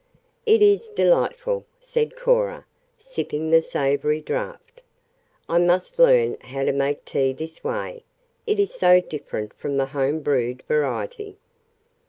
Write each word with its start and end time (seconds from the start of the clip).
"It 0.47 0.63
is 0.63 0.89
delightful," 0.89 1.63
said 1.79 2.15
Cora, 2.15 2.65
sipping 2.97 3.51
the 3.51 3.61
savory 3.61 4.19
draught. 4.19 4.81
"I 5.47 5.59
must 5.59 5.99
learn 5.99 6.39
how 6.41 6.63
to 6.63 6.71
make 6.71 7.05
tea 7.05 7.33
this 7.33 7.63
way 7.63 8.03
it 8.47 8.59
is 8.59 8.73
so 8.73 8.99
different 8.99 9.53
from 9.53 9.77
the 9.77 9.85
home 9.85 10.21
brewed 10.21 10.63
variety." 10.67 11.37